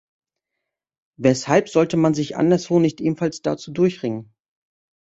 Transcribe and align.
Weshalb 1.19 1.69
sollte 1.69 1.95
man 1.95 2.15
sich 2.15 2.35
anderswo 2.35 2.79
nicht 2.79 2.99
ebenfalls 3.01 3.43
dazu 3.43 3.71
durchringen? 3.71 4.33